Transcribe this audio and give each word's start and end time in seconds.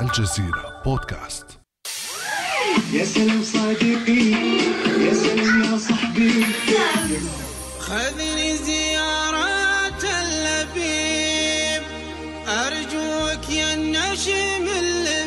الجزيرة 0.00 0.82
بودكاست. 0.84 1.46
يا 2.92 3.04
سلام 3.04 3.42
صديقي 3.42 4.30
يا 5.04 5.14
سلام 5.14 5.72
يا 5.72 5.78
صاحبي. 5.78 6.44
خذني 7.78 8.56
زيارة 8.56 10.02
اللبيب 10.22 11.82
أرجوك 12.48 13.50
يا 13.50 13.74
النجم 13.74 14.64
اللبيب. 14.78 15.18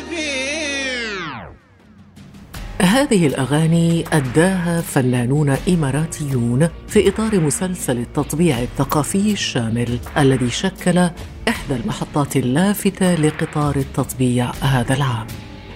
هذه 2.80 3.26
الأغاني 3.26 4.04
أداها 4.12 4.80
فنانون 4.80 5.56
إماراتيون 5.68 6.68
في 6.88 7.08
إطار 7.08 7.40
مسلسل 7.40 7.98
التطبيع 7.98 8.58
الثقافي 8.58 9.32
الشامل 9.32 9.98
الذي 10.18 10.50
شكل 10.50 11.10
إحدى 11.48 11.76
المحطات 11.76 12.36
اللافتة 12.36 13.14
لقطار 13.14 13.76
التطبيع 13.76 14.50
هذا 14.60 14.94
العام. 14.94 15.26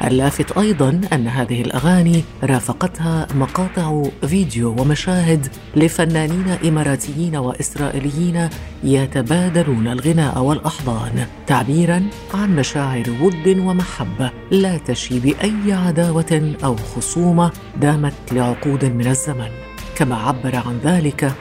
اللافت 0.04 0.58
أيضا 0.58 1.00
أن 1.12 1.28
هذه 1.28 1.62
الأغاني 1.62 2.24
رافقتها 2.42 3.26
مقاطع 3.34 4.02
فيديو 4.26 4.70
ومشاهد 4.80 5.46
لفنانين 5.76 6.48
إماراتيين 6.64 7.36
وإسرائيليين 7.36 8.48
يتبادلون 8.84 9.88
الغناء 9.88 10.38
والأحضان 10.38 11.26
تعبيرا 11.46 12.02
عن 12.34 12.56
مشاعر 12.56 13.04
ود 13.22 13.58
ومحبة 13.58 14.30
لا 14.50 14.78
تشي 14.78 15.20
بأي 15.20 15.72
عداوة 15.72 16.54
أو 16.64 16.76
خصومة 16.76 17.52
دامت 17.80 18.14
لعقود 18.32 18.84
من 18.84 19.06
الزمن 19.06 19.50
كما 19.96 20.16
عبر 20.16 20.56
عن 20.56 20.78
ذلك 20.84 21.32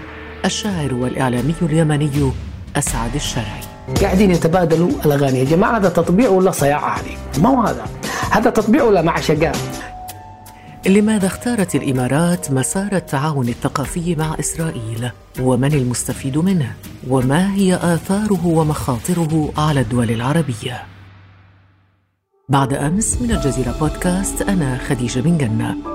الشاعر 0.46 0.94
والإعلامي 0.94 1.56
اليمني 1.62 2.32
أسعد 2.76 3.16
الشرعي 3.16 3.65
قاعدين 4.02 4.32
يتبادلوا 4.32 4.90
الأغاني. 5.06 5.40
يا 5.40 5.44
جماعة 5.44 5.78
هذا 5.78 5.90
تطبيع 5.90 6.30
ولا 6.30 6.52
صياعه 6.52 6.98
هذه 6.98 7.42
ما 7.42 7.50
هو 7.50 7.62
هذا. 7.62 7.86
هذا 8.32 8.50
تطبيع 8.50 8.84
ولا 8.84 9.02
معشقات 9.02 9.58
لماذا 10.88 11.28
اختارت 11.28 11.76
الإمارات 11.76 12.52
مسار 12.52 12.90
التعاون 12.94 13.50
الثقافي 13.50 14.16
مع 14.16 14.36
إسرائيل؟ 14.40 15.12
ومن 15.40 15.74
المستفيد 15.74 16.38
منه؟ 16.38 16.72
وما 17.10 17.54
هي 17.54 17.76
آثاره 17.76 18.48
ومخاطره 18.48 19.54
على 19.58 19.80
الدول 19.80 20.12
العربية؟ 20.12 20.84
بعد 22.50 22.74
أمس 22.74 23.22
من 23.22 23.32
الجزيرة 23.32 23.76
بودكاست 23.80 24.42
أنا 24.42 24.78
خديجة 24.78 25.20
بن 25.20 25.38
جنة. 25.38 25.95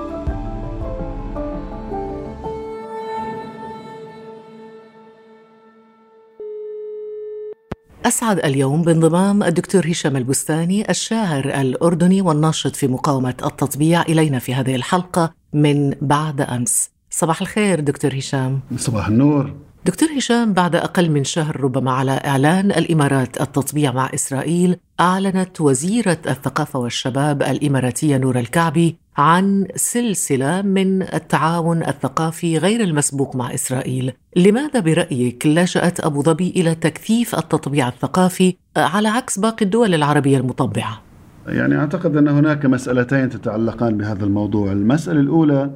أسعد 8.05 8.39
اليوم 8.39 8.81
بانضمام 8.81 9.43
الدكتور 9.43 9.91
هشام 9.91 10.17
البستاني 10.17 10.89
الشاعر 10.89 11.61
الأردني 11.61 12.21
والناشط 12.21 12.75
في 12.75 12.87
مقاومة 12.87 13.35
التطبيع 13.45 14.01
إلينا 14.01 14.39
في 14.39 14.53
هذه 14.53 14.75
الحلقة 14.75 15.33
من 15.53 15.93
بعد 16.01 16.41
أمس. 16.41 16.89
صباح 17.09 17.41
الخير 17.41 17.79
دكتور 17.79 18.17
هشام. 18.17 18.59
صباح 18.77 19.07
النور. 19.07 19.53
دكتور 19.85 20.09
هشام 20.17 20.53
بعد 20.53 20.75
أقل 20.75 21.09
من 21.11 21.23
شهر 21.23 21.61
ربما 21.61 21.91
على 21.91 22.11
إعلان 22.11 22.71
الإمارات 22.71 23.41
التطبيع 23.41 23.91
مع 23.91 24.09
إسرائيل 24.13 24.77
أعلنت 24.99 25.61
وزيرة 25.61 26.17
الثقافة 26.27 26.79
والشباب 26.79 27.43
الإماراتية 27.43 28.17
نور 28.17 28.39
الكعبي 28.39 28.95
عن 29.17 29.67
سلسلة 29.75 30.61
من 30.61 31.01
التعاون 31.01 31.83
الثقافي 31.83 32.57
غير 32.57 32.81
المسبوق 32.81 33.35
مع 33.35 33.53
إسرائيل، 33.53 34.13
لماذا 34.35 34.79
برأيك 34.79 35.45
لجأت 35.45 35.99
أبو 35.99 36.23
ظبي 36.23 36.49
إلى 36.49 36.75
تكثيف 36.75 37.35
التطبيع 37.35 37.87
الثقافي 37.87 38.55
على 38.77 39.07
عكس 39.07 39.39
باقي 39.39 39.65
الدول 39.65 39.93
العربية 39.93 40.37
المطبعة؟ 40.37 41.10
يعني 41.47 41.77
أعتقد 41.77 42.17
أن 42.17 42.27
هناك 42.27 42.65
مسألتين 42.65 43.29
تتعلقان 43.29 43.97
بهذا 43.97 44.25
الموضوع، 44.25 44.71
المسألة 44.71 45.19
الأولى 45.19 45.71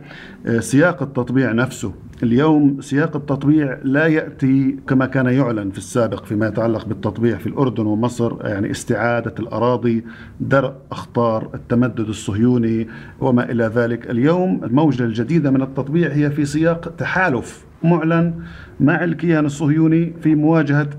آه، 0.45 0.59
سياق 0.59 1.01
التطبيع 1.03 1.51
نفسه، 1.51 1.93
اليوم 2.23 2.81
سياق 2.81 3.15
التطبيع 3.15 3.77
لا 3.83 4.05
يأتي 4.05 4.77
كما 4.87 5.05
كان 5.05 5.25
يعلن 5.25 5.69
في 5.69 5.77
السابق 5.77 6.25
فيما 6.25 6.47
يتعلق 6.47 6.85
بالتطبيع 6.85 7.37
في 7.37 7.47
الأردن 7.47 7.85
ومصر، 7.85 8.47
يعني 8.47 8.71
استعادة 8.71 9.33
الأراضي، 9.39 10.05
درء 10.39 10.73
أخطار 10.91 11.49
التمدد 11.53 12.09
الصهيوني 12.09 12.87
وما 13.19 13.51
إلى 13.51 13.71
ذلك، 13.75 14.09
اليوم 14.09 14.63
الموجة 14.63 15.03
الجديدة 15.03 15.51
من 15.51 15.61
التطبيع 15.61 16.11
هي 16.11 16.31
في 16.31 16.45
سياق 16.45 16.93
تحالف 16.97 17.65
معلن 17.83 18.33
مع 18.79 19.03
الكيان 19.03 19.45
الصهيوني 19.45 20.13
في 20.21 20.35
مواجهة 20.35 20.89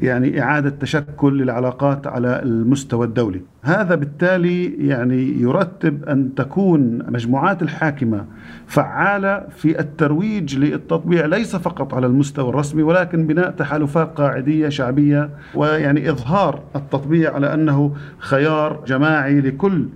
يعني 0.00 0.42
إعادة 0.42 0.70
تشكل 0.70 1.38
للعلاقات 1.38 2.06
على 2.06 2.42
المستوى 2.42 3.06
الدولي. 3.06 3.40
هذا 3.62 3.94
بالتالي 3.94 4.88
يعني 4.88 5.40
يرتب 5.40 6.04
أن 6.04 6.34
تكون 6.34 6.98
مجموعات 7.12 7.62
الحاكمة 7.62 8.24
فعالة 8.66 9.46
في 9.56 9.80
الترويج 9.80 10.58
للتطبيع 10.58 11.26
ليس 11.26 11.56
فقط 11.56 11.94
على 11.94 12.06
المستوى 12.06 12.48
الرسمي 12.48 12.82
ولكن 12.82 13.26
بناء 13.26 13.50
تحالفات 13.50 14.18
قاعدية 14.18 14.68
شعبية 14.68 15.30
ويعني 15.54 16.10
إظهار 16.10 16.62
التطبيع 16.76 17.34
على 17.34 17.54
أنه 17.54 17.94
خيار 18.18 18.84
جماعي 18.86 19.40
لكل 19.40 19.86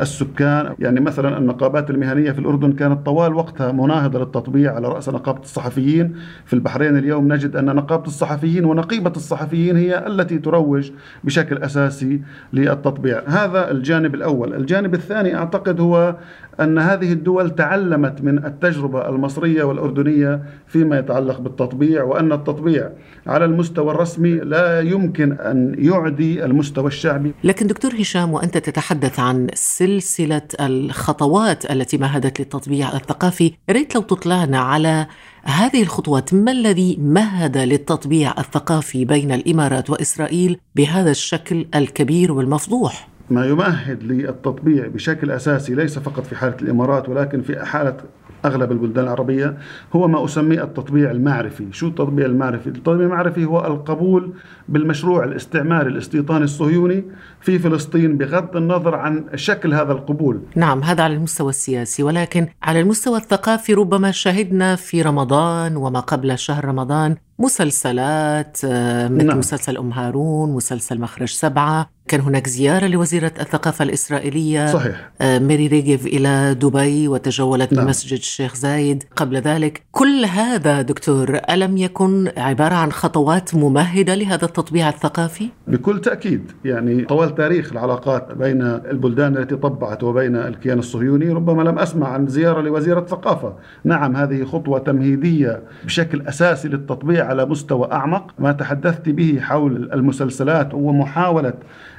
السكان. 0.00 0.74
يعني 0.78 1.00
مثلا 1.00 1.38
النقابات 1.38 1.90
المهنية 1.90 2.30
في 2.30 2.38
الأردن 2.38 2.72
كانت 2.72 3.06
طوال 3.06 3.34
وقتها 3.34 3.72
مناهضة 3.72 4.18
للتطبيع 4.18 4.74
على 4.74 4.88
رأس 4.88 5.08
نقابة 5.08 5.40
الصحفيين. 5.40 6.16
في 6.44 6.52
البحرين 6.52 6.98
اليوم 6.98 7.32
نجد 7.32 7.56
أن 7.56 7.64
نقابة 7.64 8.06
الصحفيين 8.06 8.64
ونقيبة 8.64 9.12
الصحفيين 9.16 9.76
هي 9.76 10.06
التي 10.06 10.38
تروج 10.38 10.90
بشكل 11.24 11.58
أساسي 11.58 12.20
للتطبيع. 12.52 13.13
هذا 13.26 13.70
الجانب 13.70 14.14
الأول. 14.14 14.54
الجانب 14.54 14.94
الثاني 14.94 15.36
أعتقد 15.36 15.80
هو 15.80 16.16
أن 16.60 16.78
هذه 16.78 17.12
الدول 17.12 17.50
تعلمت 17.50 18.22
من 18.22 18.44
التجربة 18.44 19.08
المصرية 19.08 19.64
والأردنية 19.64 20.42
فيما 20.66 20.98
يتعلق 20.98 21.40
بالتطبيع 21.40 22.02
وأن 22.02 22.32
التطبيع 22.32 22.90
على 23.26 23.44
المستوى 23.44 23.90
الرسمي 23.90 24.34
لا 24.34 24.80
يمكن 24.80 25.32
أن 25.32 25.74
يعدي 25.78 26.44
المستوى 26.44 26.86
الشعبي. 26.86 27.34
لكن 27.44 27.66
دكتور 27.66 27.90
هشام 28.00 28.32
وأنت 28.32 28.58
تتحدث 28.58 29.20
عن 29.20 29.46
سلسلة 29.54 30.42
الخطوات 30.60 31.70
التي 31.70 31.98
مهدت 31.98 32.40
للتطبيع 32.40 32.92
الثقافي 32.92 33.52
ريت 33.70 33.94
لو 33.94 34.00
تطلعنا 34.00 34.58
على 34.58 35.06
هذه 35.44 35.82
الخطوات 35.82 36.34
ما 36.34 36.52
الذي 36.52 36.96
مهد 37.00 37.58
للتطبيع 37.58 38.34
الثقافي 38.38 39.04
بين 39.04 39.32
الإمارات 39.32 39.90
وإسرائيل 39.90 40.58
بهذا 40.74 41.10
الشكل 41.10 41.66
الكبير 41.74 42.32
والمفضوح؟ 42.32 43.13
ما 43.30 43.46
يمهد 43.46 44.02
للتطبيع 44.02 44.86
بشكل 44.86 45.30
أساسي 45.30 45.74
ليس 45.74 45.98
فقط 45.98 46.26
في 46.26 46.36
حالة 46.36 46.56
الإمارات 46.62 47.08
ولكن 47.08 47.42
في 47.42 47.64
حالة 47.64 47.96
أغلب 48.44 48.72
البلدان 48.72 49.04
العربية 49.04 49.56
هو 49.92 50.08
ما 50.08 50.24
أسميه 50.24 50.62
التطبيع 50.62 51.10
المعرفي، 51.10 51.66
شو 51.72 51.88
التطبيع 51.88 52.26
المعرفي؟ 52.26 52.66
التطبيع 52.66 53.06
المعرفي 53.06 53.44
هو 53.44 53.66
القبول 53.66 54.32
بالمشروع 54.68 55.24
الاستعماري 55.24 55.88
الاستيطاني 55.88 56.44
الصهيوني 56.44 57.04
في 57.40 57.58
فلسطين 57.58 58.18
بغض 58.18 58.56
النظر 58.56 58.94
عن 58.94 59.24
شكل 59.34 59.74
هذا 59.74 59.92
القبول. 59.92 60.40
نعم 60.56 60.82
هذا 60.82 61.02
على 61.02 61.14
المستوى 61.14 61.50
السياسي 61.50 62.02
ولكن 62.02 62.46
على 62.62 62.80
المستوى 62.80 63.18
الثقافي 63.18 63.74
ربما 63.74 64.10
شهدنا 64.10 64.76
في 64.76 65.02
رمضان 65.02 65.76
وما 65.76 66.00
قبل 66.00 66.38
شهر 66.38 66.64
رمضان 66.64 67.16
مسلسلات 67.38 68.58
آه، 68.64 69.08
مثل 69.08 69.26
نعم. 69.26 69.38
مسلسل 69.38 69.76
أم 69.76 69.92
هارون، 69.92 70.52
مسلسل 70.52 71.00
مخرج 71.00 71.28
سبعة، 71.28 71.90
كان 72.08 72.20
هناك 72.20 72.46
زيارة 72.46 72.86
لوزيرة 72.86 73.32
الثقافة 73.40 73.82
الإسرائيلية 73.82 74.66
صحيح. 74.66 75.10
آه، 75.20 75.38
ميري 75.38 75.66
ريجيف 75.66 76.06
إلى 76.06 76.54
دبي 76.54 77.08
وتجولت 77.08 77.72
نعم. 77.72 77.84
بمسجد 77.84 78.18
الشيخ 78.18 78.54
زايد. 78.54 79.04
قبل 79.16 79.36
ذلك، 79.36 79.82
كل 79.92 80.24
هذا 80.24 80.82
دكتور 80.82 81.40
ألم 81.50 81.76
يكن 81.76 82.30
عبارة 82.36 82.74
عن 82.74 82.92
خطوات 82.92 83.54
ممهدة 83.54 84.14
لهذا 84.14 84.44
التطبيع 84.44 84.88
الثقافي؟ 84.88 85.48
بكل 85.68 86.00
تأكيد، 86.00 86.52
يعني 86.64 87.04
طوال 87.04 87.34
تاريخ 87.34 87.72
العلاقات 87.72 88.32
بين 88.32 88.62
البلدان 88.62 89.36
التي 89.36 89.56
طبعت 89.56 90.02
وبين 90.02 90.36
الكيان 90.36 90.78
الصهيوني 90.78 91.30
ربما 91.30 91.62
لم 91.62 91.78
أسمع 91.78 92.08
عن 92.08 92.26
زيارة 92.26 92.60
لوزيرة 92.60 93.00
الثقافة، 93.00 93.54
نعم 93.84 94.16
هذه 94.16 94.44
خطوة 94.44 94.78
تمهيدية 94.78 95.62
بشكل 95.84 96.22
أساسي 96.22 96.68
للتطبيع 96.68 97.26
على 97.26 97.46
مستوى 97.46 97.92
أعمق. 97.92 98.34
ما 98.38 98.52
تحدثت 98.52 99.08
به 99.08 99.38
حول 99.40 99.92
المسلسلات 99.92 100.74
هو 100.74 100.92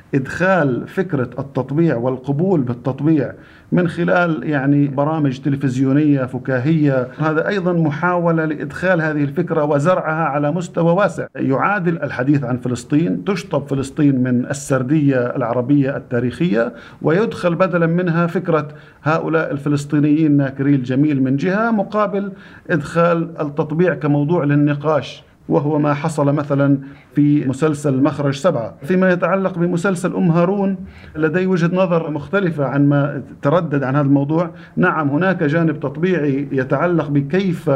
محاولة 0.05 0.15
إدخال 0.15 0.87
فكرة 0.87 1.29
التطبيع 1.39 1.97
والقبول 1.97 2.61
بالتطبيع 2.61 3.33
من 3.71 3.87
خلال 3.87 4.43
يعني 4.43 4.87
برامج 4.87 5.39
تلفزيونية 5.39 6.25
فكاهية. 6.25 7.07
هذا 7.17 7.47
أيضا 7.47 7.73
محاولة 7.73 8.45
لإدخال 8.45 9.01
هذه 9.01 9.23
الفكرة 9.23 9.63
وزرعها 9.63 10.23
على 10.23 10.51
مستوى 10.51 10.91
واسع. 10.91 11.27
يعادل 11.35 12.03
الحديث 12.03 12.43
عن 12.43 12.57
فلسطين 12.57 13.23
تشطب 13.23 13.67
فلسطين 13.67 14.23
من 14.23 14.45
السردية 14.45 15.35
العربية 15.35 15.97
التاريخية 15.97 16.73
ويدخل 17.01 17.55
بدلا 17.55 17.87
منها 17.87 18.27
فكرة 18.27 18.67
هؤلاء 19.03 19.51
الفلسطينيين 19.51 20.37
ناكري 20.37 20.75
الجميل 20.75 21.23
من 21.23 21.35
جهة 21.35 21.71
مقابل 21.71 22.31
إدخال 22.69 23.41
التطبيع 23.41 23.93
كموضوع 23.93 24.43
للنقاش. 24.43 25.23
وهو 25.49 25.79
ما 25.79 25.93
حصل 25.93 26.33
مثلا 26.33 26.77
في 27.15 27.45
مسلسل 27.47 28.03
مخرج 28.03 28.33
سبعة. 28.33 28.75
فيما 28.83 29.11
يتعلق 29.11 29.57
بمسلسل 29.57 30.15
أم 30.15 30.31
هارون 30.31 30.77
لدي 31.15 31.47
وجهة 31.47 31.75
نظر 31.75 32.11
مختلفة 32.11 32.65
عن 32.65 32.89
ما 32.89 33.21
تردد 33.41 33.83
عن 33.83 33.95
هذا 33.95 34.05
الموضوع. 34.05 34.49
نعم 34.77 35.09
هناك 35.09 35.43
جانب 35.43 35.79
تطبيعي 35.79 36.47
يتعلق 36.51 37.09
بكيف 37.09 37.71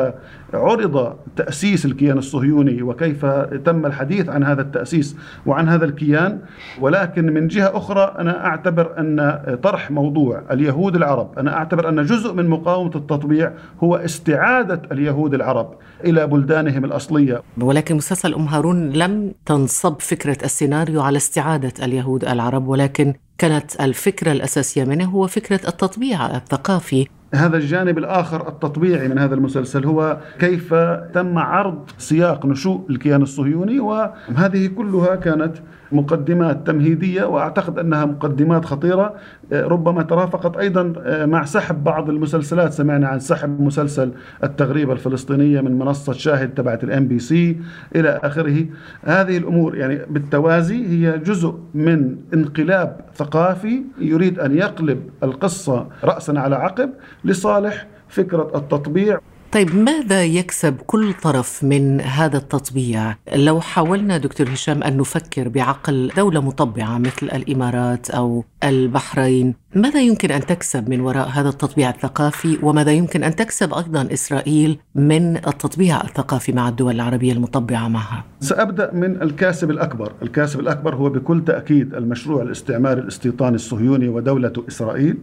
عرض 0.54 1.16
تأسيس 1.36 1.86
الكيان 1.86 2.18
الصهيوني 2.18 2.82
وكيف 2.82 3.26
تم 3.66 3.86
الحديث 3.86 4.30
عن 4.30 4.44
هذا 4.44 4.62
التأسيس 4.62 5.16
وعن 5.46 5.70
هذا 5.70 5.86
الكيان. 5.86 6.40
ولكن 6.82 7.26
من 7.34 7.48
جهة 7.48 7.78
أخرى 7.78 8.16
أنا 8.20 8.46
أعتبر 8.46 9.00
أن 9.00 9.40
طرح 9.64 9.92
موضوع 9.92 10.44
اليهود 10.52 10.96
العرب 10.96 11.40
أنا 11.40 11.58
أعتبر 11.58 11.90
أن 11.90 12.06
جزء 12.06 12.34
من 12.34 12.48
مقاومة 12.48 12.96
التطبيع 12.96 13.52
هو 13.84 13.96
استعادة 13.96 14.82
اليهود 14.92 15.34
العرب 15.34 15.76
إلى 16.06 16.28
بلدانهم 16.28 16.86
الأصلية. 16.86 17.42
ولكن 17.62 17.96
مسلسل 17.96 18.34
أم 18.34 18.46
هارون 18.46 18.90
لم 18.90 19.34
تنصب 19.46 20.02
فكرة 20.02 20.38
السيناريو 20.44 21.02
على 21.02 21.18
استعادة 21.18 21.74
اليهود 21.86 22.26
العرب 22.26 22.68
ولكن 22.68 23.14
كانت 23.38 23.82
الفكرة 23.82 24.32
الأساسية 24.32 24.84
منه 24.84 25.06
هو 25.06 25.28
فكرة 25.28 25.68
التطبيع 25.68 26.26
الثقافي 26.26 27.08
هذا 27.36 27.58
الجانب 27.58 27.98
الآخر 27.98 28.48
التطبيعي 28.48 29.08
من 29.08 29.18
هذا 29.20 29.36
المسلسل 29.36 29.86
هو 29.86 30.18
كيف 30.40 30.74
تم 31.14 31.38
عرض 31.38 31.90
سياق 31.98 32.46
نشوء 32.46 32.86
الكيان 32.90 33.22
الصهيوني 33.22 33.80
وهذه 33.80 34.68
كلها 34.68 35.16
كانت 35.16 35.58
مقدمات 35.92 36.68
تمهيدية 36.68 37.24
وأعتقد 37.24 37.80
أنها 37.80 38.06
مقدمات 38.06 38.66
خطيرة. 38.66 39.16
ربما 39.52 40.04
ترافقت 40.04 40.58
أيضا 40.58 40.94
مع 41.26 41.46
سحب 41.46 41.84
بعض 41.84 42.10
المسلسلات. 42.10 42.74
سمعنا 42.74 43.08
عن 43.08 43.20
سحب 43.20 43.62
مسلسل 43.62 44.12
التغريبة 44.44 44.94
الفلسطينية 44.94 45.62
من 45.62 45.80
منصة 45.80 46.14
شاهد 46.14 46.54
تبعت 46.54 46.84
ال 46.84 47.08
MBC 47.08 47.58
إلى 47.96 48.20
آخره. 48.24 48.66
هذه 49.04 49.38
الأمور 49.38 49.76
يعني 49.76 50.00
بالتوازي 50.10 50.88
هي 50.88 51.18
جزء 51.18 51.60
من 51.74 52.16
انقلاب 52.34 53.02
ثقافي 53.16 53.84
يريد 54.00 54.40
أن 54.40 54.58
يقلب 54.58 55.00
القصة 55.24 55.88
رأسا 56.04 56.32
على 56.32 56.56
عقب 56.56 56.90
لصالح 57.26 57.88
فكرة 58.08 58.52
التطبيع. 58.56 59.20
طيب 59.52 59.76
ماذا 59.76 60.26
يكسب 60.26 60.78
كل 60.88 61.14
طرف 61.14 61.64
من 61.64 62.02
هذا 62.02 62.38
التطبيع؟ 62.38 63.16
لو 63.36 63.62
حاولنا 63.62 64.18
دكتور 64.18 64.50
هشام 64.54 64.84
أن 64.84 64.98
نفكر 64.98 65.48
بعقل 65.48 66.12
دولة 66.18 66.42
مطبعة 66.42 66.98
مثل 66.98 67.26
الإمارات 67.34 68.10
أو 68.10 68.44
البحرين 68.64 69.56
ماذا 69.76 70.02
يمكن 70.02 70.32
أن 70.32 70.46
تكسب 70.46 70.90
من 70.90 71.02
وراء 71.02 71.28
هذا 71.28 71.50
التطبيع 71.50 71.90
الثقافي؟ 71.90 72.58
وماذا 72.64 72.92
يمكن 72.92 73.24
أن 73.24 73.36
تكسب 73.36 73.74
أيضا 73.74 74.14
إسرائيل 74.14 74.80
من 74.96 75.38
التطبيع 75.38 76.02
الثقافي 76.02 76.52
مع 76.52 76.70
الدول 76.70 76.96
العربية 76.96 77.34
المطبعة 77.34 77.88
معها؟ 77.88 78.24
سأبدأ 78.40 78.94
من 78.94 79.22
الكاسب 79.22 79.72
الأكبر. 79.72 80.14
الكاسب 80.22 80.60
الأكبر 80.60 80.96
هو 80.96 81.10
بكل 81.10 81.44
تأكيد 81.46 81.96
المشروع 81.96 82.42
الاستعماري 82.42 83.02
الاستيطاني 83.02 83.56
الصهيوني 83.56 84.08
ودولة 84.08 84.54
إسرائيل. 84.68 85.18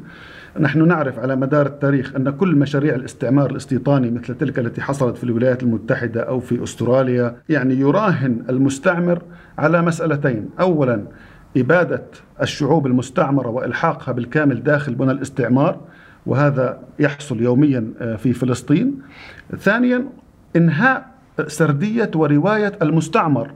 نحن 0.60 0.88
نعرف 0.88 1.18
على 1.18 1.36
مدار 1.36 1.66
التاريخ 1.66 2.14
أن 2.16 2.30
كل 2.30 2.56
مشاريع 2.56 2.94
الاستعمار 2.94 3.50
الاستيطاني 3.50 4.10
مثل 4.10 4.34
تلك 4.34 4.58
التي 4.58 4.80
حصلت 4.80 5.16
في 5.16 5.24
الولايات 5.24 5.62
المتحدة 5.62 6.20
أو 6.20 6.40
في 6.40 6.62
أستراليا 6.62 7.36
يعني 7.48 7.74
يراهن 7.74 8.44
المستعمر 8.48 9.22
على 9.58 9.82
مسألتين. 9.82 10.48
أولا 10.60 11.04
إبادة 11.56 12.02
الشعوب 12.42 12.86
المستعمرة 12.86 13.48
وإلحاقها 13.48 14.12
بالكامل 14.12 14.62
داخل 14.62 14.94
بنى 14.94 15.10
الاستعمار 15.10 15.80
وهذا 16.26 16.78
يحصل 16.98 17.40
يوميا 17.40 17.92
آه، 18.00 18.16
في 18.16 18.32
فلسطين. 18.32 18.98
ثانيا 19.58 20.04
إنهاء 20.56 21.06
سردية 21.46 22.10
ورواية 22.14 22.72
المستعمر 22.82 23.50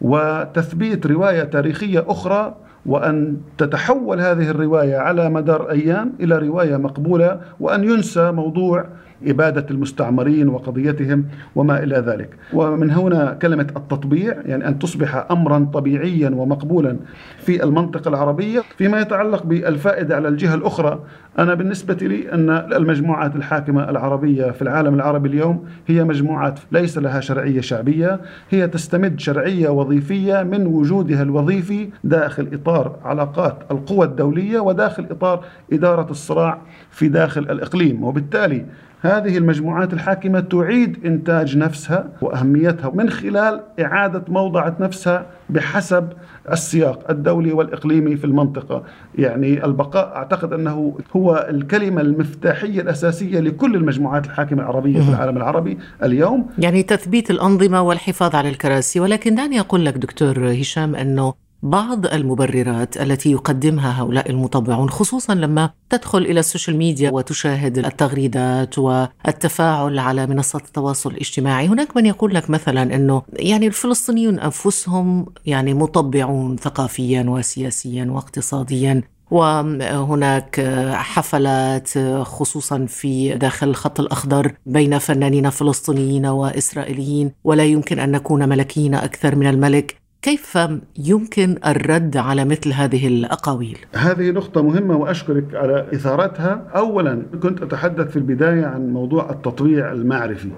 وتثبيت 0.00 1.06
رواية 1.06 1.42
تاريخية 1.42 2.04
أخرى 2.08 2.54
وأن 2.86 3.36
تتحول 3.58 4.20
هذه 4.20 4.50
الرواية 4.50 4.96
على 4.96 5.30
مدار 5.30 5.70
أيام 5.70 6.12
إلى 6.20 6.38
رواية 6.38 6.76
مقبولة 6.76 7.40
وأن 7.60 7.84
ينسى 7.84 8.32
موضوع 8.32 8.86
إبادة 9.26 9.66
المستعمرين 9.70 10.48
وقضيتهم 10.48 11.24
وما 11.54 11.82
إلى 11.82 11.96
ذلك. 11.96 12.30
ومن 12.52 12.90
هنا 12.90 13.38
كلمة 13.42 13.66
التطبيع 13.76 14.36
يعني 14.46 14.68
أن 14.68 14.78
تصبح 14.78 15.26
أمرا 15.30 15.70
طبيعيا 15.72 16.30
ومقبولا 16.30 16.96
في 17.38 17.64
المنطقة 17.64 18.08
العربية. 18.08 18.62
فيما 18.78 19.00
يتعلق 19.00 19.42
بالفائدة 19.42 20.16
على 20.16 20.28
الجهة 20.28 20.54
الأخرى 20.54 21.00
أنا 21.38 21.54
بالنسبة 21.54 21.94
لي 21.94 22.32
أن 22.32 22.50
المجموعات 22.50 23.36
الحاكمة 23.36 23.90
العربية 23.90 24.50
في 24.50 24.62
العالم 24.62 24.94
العربي 24.94 25.28
اليوم 25.28 25.64
هي 25.86 26.04
مجموعات 26.04 26.60
ليس 26.72 26.98
لها 26.98 27.20
شرعية 27.20 27.60
شعبية. 27.60 28.20
هي 28.50 28.68
تستمد 28.68 29.20
شرعية 29.20 29.68
وظيفية 29.68 30.42
من 30.42 30.66
وجودها 30.66 31.22
الوظيفي 31.22 31.88
داخل 32.04 32.48
إطار 32.52 32.96
علاقات 33.04 33.58
القوى 33.70 34.06
الدولية 34.06 34.60
وداخل 34.60 35.06
إطار 35.10 35.44
إدارة 35.72 36.10
الصراع 36.10 36.58
في 36.90 37.08
داخل 37.08 37.40
الإقليم. 37.40 38.04
وبالتالي 38.04 38.66
هذه 39.00 39.38
المجموعات 39.38 39.92
الحاكمة 39.92 40.40
تعيد 40.40 41.06
إنتاج 41.06 41.56
نفسها 41.56 42.08
وأهميتها 42.20 42.90
من 42.90 43.10
خلال 43.10 43.60
إعادة 43.80 44.24
موضعة 44.28 44.76
نفسها 44.80 45.26
بحسب 45.50 46.08
السياق 46.52 47.10
الدولي 47.10 47.52
والإقليمي 47.52 48.16
في 48.16 48.24
المنطقة. 48.24 48.82
يعني 49.18 49.64
البقاء 49.64 50.16
أعتقد 50.16 50.52
أنه 50.52 50.98
هو 51.16 51.46
الكلمة 51.50 52.00
المفتاحية 52.00 52.80
الأساسية 52.80 53.40
لكل 53.40 53.74
المجموعات 53.74 54.26
الحاكمة 54.26 54.62
العربية 54.62 55.00
في 55.00 55.08
العالم 55.08 55.36
العربي 55.36 55.78
اليوم. 56.02 56.46
يعني 56.58 56.82
تثبيت 56.82 57.30
الأنظمة 57.30 57.82
والحفاظ 57.82 58.34
على 58.34 58.48
الكراسي 58.48 59.00
ولكن 59.00 59.34
دعني 59.34 59.60
أقول 59.60 59.84
لك 59.84 59.94
دكتور 59.94 60.52
هشام 60.52 60.94
أنه 60.94 61.34
بعض 61.62 62.06
المبررات 62.06 62.96
التي 62.96 63.32
يقدمها 63.32 64.02
هؤلاء 64.02 64.30
المطبعون 64.30 64.90
خصوصا 64.90 65.34
لما 65.34 65.70
تدخل 65.90 66.18
إلى 66.18 66.40
ال 66.40 66.45
social 66.45 66.76
media 66.76 67.10
وتشاهد 67.10 67.78
التغريدات 67.78 68.78
والتفاعل 68.78 69.98
على 69.98 70.26
منصات 70.26 70.64
التواصل 70.64 71.10
الاجتماعي، 71.10 71.68
هناك 71.68 71.96
من 71.96 72.06
يقول 72.06 72.34
لك 72.34 72.50
مثلا 72.50 72.94
إنه 72.94 73.22
يعني 73.32 73.66
الفلسطينيون 73.66 74.38
أنفسهم 74.38 75.26
يعني 75.46 75.74
مطبعون 75.74 76.56
ثقافيا 76.56 77.24
وسياسيا 77.28 78.04
واقتصاديا 78.04 79.02
وهناك 79.30 80.60
حفلات 80.94 81.98
خصوصا 82.22 82.86
في 82.86 83.34
داخل 83.34 83.68
الخط 83.68 84.00
الأخضر 84.00 84.54
بين 84.66 84.98
فنانين 84.98 85.50
فلسطينيين 85.50 86.26
وإسرائيليين. 86.26 87.32
ولا 87.44 87.64
يمكن 87.64 87.98
أن 87.98 88.10
نكون 88.10 88.48
ملكيين 88.48 88.94
أكثر 88.94 89.36
من 89.36 89.46
الملك. 89.46 90.07
كيف 90.22 90.58
يمكن 90.98 91.58
الرد 91.66 92.16
على 92.16 92.44
مثل 92.44 92.72
هذه 92.72 93.06
الأقاويل؟ 93.06 93.78
هذه 93.94 94.30
نقطة 94.30 94.62
مهمة 94.62 94.96
وأشكرك 94.96 95.54
على 95.54 95.86
إثارتها، 95.94 96.64
اولا 96.74 97.22
كنت 97.42 97.62
أتحدث 97.62 98.10
في 98.10 98.16
البداية 98.16 98.66
عن 98.66 98.92
موضوع 98.92 99.30
التطبيع 99.30 99.92
المعرفي. 99.92 100.50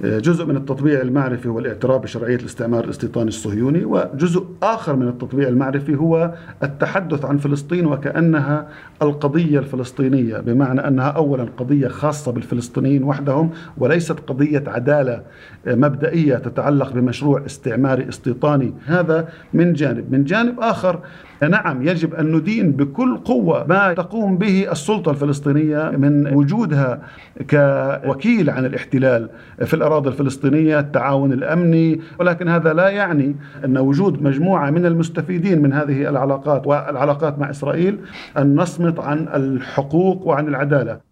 جزء 0.00 0.46
من 0.46 0.56
التطبيع 0.56 1.00
المعرفي 1.00 1.48
هو 1.48 1.58
الاعتراف 1.58 2.02
بشرعية 2.02 2.36
الاستعمار 2.36 2.84
الاستيطاني 2.84 3.28
الصهيوني 3.28 3.84
وجزء 3.84 4.46
آخر 4.62 4.96
من 4.96 5.08
التطبيع 5.08 5.48
المعرفي 5.48 5.96
هو 5.96 6.34
التحدث 6.62 7.24
عن 7.24 7.38
فلسطين 7.38 7.86
وكأنها 7.86 8.68
القضية 9.02 9.58
الفلسطينية 9.58 10.36
بمعنى 10.36 10.88
أنها 10.88 11.08
أولا 11.08 11.48
قضية 11.56 11.88
خاصة 11.88 12.32
بالفلسطينيين 12.32 13.04
وحدهم 13.04 13.50
وليست 13.78 14.20
قضية 14.20 14.64
عدالة 14.66 15.22
مبدئية 15.66 16.34
تتعلق 16.36 16.92
بمشروع 16.92 17.46
استعماري 17.46 18.08
استيطاني. 18.08 18.72
هذا 18.86 19.28
من 19.52 19.72
جانب. 19.72 20.12
من 20.12 20.24
جانب 20.24 20.60
آخر 20.60 21.00
نعم 21.48 21.82
يجب 21.82 22.14
أن 22.14 22.32
ندين 22.32 22.72
بكل 22.72 23.16
قوة 23.16 23.66
ما 23.66 23.94
تقوم 23.94 24.38
به 24.38 24.72
السلطة 24.72 25.10
الفلسطينية 25.10 25.90
من 25.90 26.34
وجودها 26.34 27.02
كوكيل 27.50 28.50
عن 28.50 28.64
الاحتلال 28.64 29.28
في 29.64 29.74
الأراضي 29.74 30.08
الفلسطينية 30.08 30.80
التعاون 30.80 31.32
الأمني. 31.32 32.00
ولكن 32.20 32.48
هذا 32.48 32.72
لا 32.72 32.88
يعني 32.88 33.36
أن 33.64 33.78
وجود 33.78 34.22
مجموعة 34.22 34.70
من 34.70 34.86
المستفيدين 34.86 35.62
من 35.62 35.72
هذه 35.72 36.08
العلاقات 36.08 36.66
والعلاقات 36.66 37.38
مع 37.38 37.50
إسرائيل 37.50 37.98
أن 38.38 38.56
نصمت 38.56 39.00
عن 39.00 39.28
الحقوق 39.34 40.26
وعن 40.26 40.48
العدالة. 40.48 41.11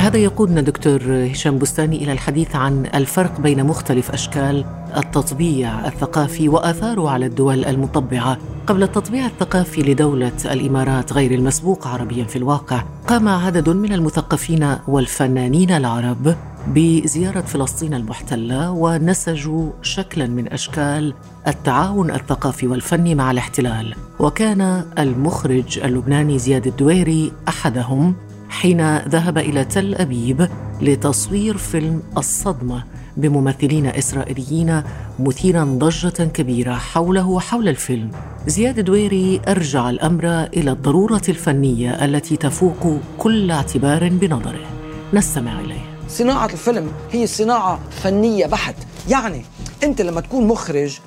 هذا 0.00 0.16
يقودنا 0.16 0.60
دكتور 0.60 1.00
هشام 1.32 1.58
بستاني 1.58 2.04
إلى 2.04 2.12
الحديث 2.12 2.56
عن 2.56 2.86
الفرق 2.94 3.40
بين 3.40 3.64
مختلف 3.64 4.10
أشكال 4.10 4.64
التطبيع 4.96 5.86
الثقافي 5.86 6.48
وآثاره 6.48 7.10
على 7.10 7.26
الدول 7.26 7.64
المطبعة. 7.64 8.38
قبل 8.66 8.82
التطبيع 8.82 9.26
الثقافي 9.26 9.82
لدولة 9.82 10.32
الإمارات 10.44 11.12
غير 11.12 11.34
المسبوق 11.34 11.86
عربيا 11.86 12.24
في 12.24 12.36
الواقع، 12.36 12.82
قام 13.06 13.28
عدد 13.28 13.68
من 13.68 13.92
المثقفين 13.92 14.76
والفنانين 14.88 15.70
العرب 15.70 16.34
بزيارة 16.68 17.40
فلسطين 17.40 17.94
المحتلة 17.94 18.70
ونسجوا 18.70 19.70
شكلا 19.82 20.26
من 20.26 20.52
أشكال 20.52 21.14
التعاون 21.48 22.10
الثقافي 22.10 22.66
والفني 22.66 23.14
مع 23.14 23.30
الاحتلال 23.30 23.94
وكان 24.18 24.84
المخرج 24.98 25.78
اللبناني 25.78 26.38
زياد 26.38 26.66
الدويري 26.66 27.32
أحدهم 27.48 28.14
حين 28.50 28.98
ذهب 28.98 29.38
إلى 29.38 29.64
تل 29.64 29.94
أبيب 29.94 30.48
لتصوير 30.80 31.56
فيلم 31.56 32.02
الصدمة 32.18 32.84
بممثلين 33.16 33.86
إسرائيليين 33.86 34.82
مثيرا 35.18 35.64
ضجة 35.64 36.24
كبيرة 36.24 36.74
حوله 36.74 37.28
وحول 37.28 37.68
الفيلم. 37.68 38.10
زياد 38.46 38.80
دويري 38.80 39.40
أرجع 39.48 39.90
الأمر 39.90 40.42
إلى 40.42 40.70
الضرورة 40.70 41.22
الفنية 41.28 42.04
التي 42.04 42.36
تفوق 42.36 42.98
كل 43.18 43.50
اعتبار 43.50 44.08
بنظره. 44.08 44.66
نستمع 45.14 45.60
إليه. 45.60 45.80
صناعة 46.08 46.46
الفيلم 46.46 46.88
هي 47.12 47.26
صناعة 47.26 47.78
فنية 47.90 48.46
بحت 48.46 48.74
يعني 49.08 49.42
أنت 49.82 50.02
لما 50.02 50.20
تكون 50.20 50.46
مخرج 50.46 50.98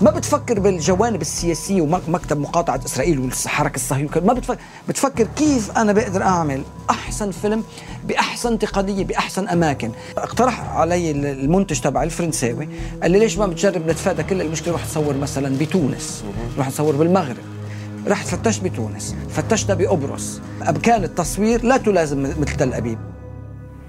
ما 0.00 0.10
بتفكر 0.10 0.60
بالجوانب 0.60 1.20
السياسية 1.20 1.80
ومكتب 1.80 2.40
مقاطعة 2.40 2.80
إسرائيل 2.86 3.18
والحركة 3.18 3.76
الصهيونية 3.76 4.10
ما 4.20 4.32
بتفكر, 4.32 4.60
بتفكر 4.88 5.28
كيف 5.36 5.70
أنا 5.78 5.92
بقدر 5.92 6.22
أعمل 6.22 6.62
أحسن 6.90 7.30
فيلم 7.30 7.64
بأحسن 8.04 8.58
تقنية 8.58 9.04
بأحسن 9.04 9.48
أماكن. 9.48 9.90
اقترح 10.18 10.60
علي 10.60 11.10
المنتج 11.10 11.80
تبع 11.80 12.02
الفرنساوي 12.02 12.68
قال 13.02 13.10
لي 13.10 13.18
ليش 13.18 13.38
ما 13.38 13.46
بتجرب 13.46 13.86
نتفادى 13.86 14.22
كل 14.22 14.40
المشكلة؟ 14.40 14.72
روح 14.72 14.84
تصور 14.84 15.16
مثلا 15.16 15.58
بتونس. 15.58 16.24
روح 16.58 16.68
تصور 16.68 16.96
بالمغرب. 16.96 17.36
رحت 18.06 18.26
فتشت 18.26 18.64
بتونس. 18.64 19.14
فتشنا 19.30 19.74
بقبرص 19.74 20.40
كان 20.82 21.04
التصوير 21.04 21.64
لا 21.64 21.76
تلازم 21.76 22.22
مثل 22.22 22.56
تل 22.56 22.74
أبيب. 22.74 22.98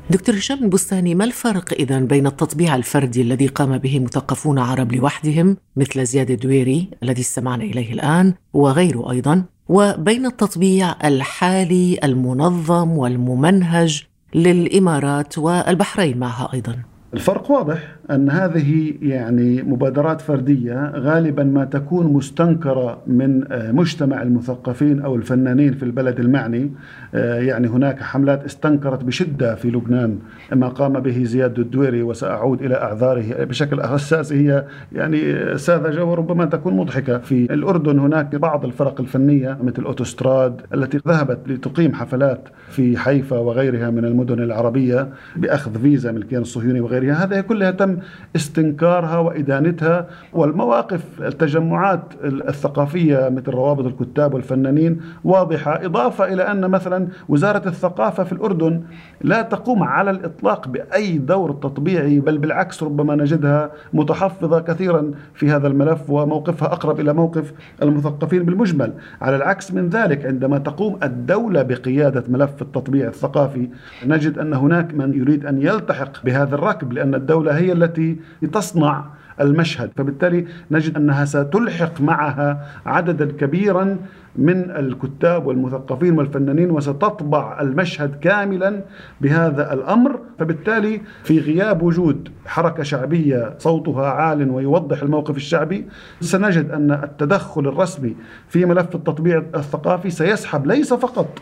دكتور 0.10 0.36
هشام 0.36 0.64
البستاني 0.64 1.16
ما 1.16 1.26
الفرق 1.26 1.74
إذا 1.74 2.00
بين 2.00 2.28
التطبيع 2.28 2.76
الفردي 2.76 3.22
الذي 3.22 3.48
قام 3.48 3.78
به 3.78 4.00
مثقفون 4.00 4.60
عرب 4.60 4.94
لوحدهم 4.94 5.58
مثل 5.76 6.06
زياد 6.06 6.32
الدويري 6.32 6.90
الذي 7.04 7.22
استمعنا 7.22 7.64
إليه 7.64 7.94
الآن 7.94 8.34
وغيره 8.54 9.12
أيضا 9.12 9.44
وبين 9.70 10.26
التطبيع 10.26 10.96
الحالي 11.04 12.00
المنظم 12.04 12.92
والممنهج 12.92 14.04
للإمارات 14.36 15.38
والبحرين 15.38 16.18
معها 16.18 16.50
أيضا؟ 16.54 16.93
الفرق 17.14 17.52
واضح 17.52 17.96
أن 18.12 18.30
هذه 18.30 18.94
يعني 19.02 19.62
مبادرات 19.62 20.22
فردية 20.22 20.92
غالبا 20.96 21.44
ما 21.44 21.66
تكون 21.66 22.14
مستنكرة 22.14 23.02
من 23.08 23.52
آه، 23.52 23.72
مجتمع 23.72 24.22
المثقفين 24.22 25.02
أو 25.02 25.16
الفنانين 25.16 25.74
في 25.74 25.84
البلد 25.84 26.20
المعني. 26.20 26.72
آه، 27.16 27.40
يعني 27.40 27.68
هناك 27.68 28.02
حملات 28.02 28.44
استنكرت 28.44 29.04
بشدة 29.04 29.56
في 29.56 29.70
لبنان 29.70 30.20
ما 30.52 30.68
قام 30.68 30.94
به 30.94 31.24
زياد 31.24 31.60
الدويري 31.60 32.04
وسأعود 32.04 32.62
إلى 32.62 32.76
أعذاره 32.76 33.44
بشكل 33.44 33.80
أساسي 33.80 34.36
هي 34.36 34.66
يعني 34.92 35.58
ساذجة 35.58 36.06
وربما 36.06 36.46
تكون 36.46 36.78
مضحكة. 36.78 37.18
في 37.18 37.54
الأردن 37.54 38.00
هناك 38.00 38.36
بعض 38.36 38.66
الفرق 38.66 39.02
الفنية 39.02 39.58
مثل 39.64 39.84
أوتوستراد 39.84 40.62
التي 40.74 41.00
ذهبت 41.08 41.40
لتقيم 41.48 41.94
حفلات 41.94 42.50
في 42.70 42.98
حيفا 42.98 43.38
وغيرها 43.38 43.90
من 43.90 44.06
المدن 44.06 44.44
العربية 44.44 45.10
بأخذ 45.36 45.82
فيزا 45.82 46.12
من 46.12 46.18
الكيان 46.18 46.42
الصهيوني 46.42 46.80
وغيرها. 46.80 47.03
هذه 47.12 47.42
كلها 47.42 47.72
تم 47.72 47.98
استنكارها 48.36 49.18
وإدانتها 49.18 50.08
والمواقف 50.34 51.04
التجمعات 51.22 52.02
الثقافية 52.24 53.30
مثل 53.30 53.52
روابط 53.52 53.86
الكتاب 53.86 54.34
والفنانين 54.34 55.02
واضحة. 55.24 55.86
إضافة 55.86 56.34
إلى 56.34 56.44
أن 56.44 56.68
مثلا 56.70 57.08
وزارة 57.30 57.68
الثقافة 57.68 58.24
في 58.24 58.32
الأردن 58.32 58.82
لا 59.22 59.42
تقوم 59.42 59.84
على 59.84 60.12
الإطلاق 60.12 60.68
بأي 60.68 61.18
دور 61.18 61.52
تطبيعي 61.52 62.20
بل 62.20 62.38
بالعكس 62.38 62.84
ربما 62.84 63.16
نجدها 63.16 63.72
متحفظة 63.94 64.60
كثيرا 64.60 65.12
في 65.34 65.52
هذا 65.52 65.68
الملف 65.68 66.10
وموقفها 66.10 66.68
أقرب 66.68 67.00
إلى 67.00 67.14
موقف 67.14 67.54
المثقفين 67.82 68.44
بالمجمل. 68.44 68.94
على 69.22 69.36
العكس 69.36 69.72
من 69.72 69.90
ذلك 69.90 70.26
عندما 70.26 70.58
تقوم 70.58 71.00
الدولة 71.04 71.62
بقيادة 71.62 72.24
ملف 72.28 72.62
التطبيع 72.62 73.08
الثقافي 73.08 73.70
نجد 74.06 74.38
أن 74.40 74.54
هناك 74.54 74.94
من 74.94 75.14
يريد 75.14 75.46
أن 75.46 75.62
يلتحق 75.62 76.26
بهذا 76.26 76.56
الركب. 76.56 76.93
لأن 76.94 77.16
الدولة 77.16 77.58
هي 77.58 77.72
التي 77.72 78.20
تصنع 78.54 79.06
المشهد. 79.42 79.92
فبالتالي 79.98 80.46
نجد 80.72 80.98
أنها 80.98 81.26
ستلحق 81.26 82.02
معها 82.02 82.66
عددا 82.86 83.32
كبيرا 83.32 83.98
من 84.36 84.72
الكتاب 84.72 85.46
والمثقفين 85.48 86.18
والفنانين 86.18 86.72
وستطبع 86.72 87.62
المشهد 87.62 88.16
كاملا 88.20 88.82
بهذا 89.22 89.74
الأمر. 89.74 90.20
فبالتالي 90.40 91.02
في 91.24 91.40
غياب 91.40 91.82
وجود 91.82 92.30
حركة 92.46 92.84
شعبية 92.84 93.56
صوتها 93.58 94.06
عال 94.08 94.50
ويوضح 94.50 95.02
الموقف 95.02 95.38
الشعبي 95.38 95.88
سنجد 96.22 96.72
أن 96.72 96.92
التدخل 96.92 97.68
الرسمي 97.68 98.16
في 98.48 98.66
ملف 98.66 98.96
التطبيع 98.96 99.44
الثقافي 99.56 100.10
سيسحب 100.10 100.66
ليس 100.68 100.94
فقط 100.94 101.40